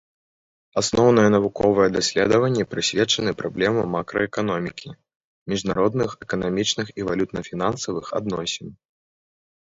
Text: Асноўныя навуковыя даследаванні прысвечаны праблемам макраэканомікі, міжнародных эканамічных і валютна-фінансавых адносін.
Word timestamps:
Асноўныя 0.81 1.29
навуковыя 1.33 1.89
даследаванні 1.97 2.63
прысвечаны 2.71 3.31
праблемам 3.41 3.87
макраэканомікі, 3.95 4.89
міжнародных 5.53 6.09
эканамічных 6.27 6.87
і 7.03 7.05
валютна-фінансавых 7.11 8.05
адносін. 8.21 8.67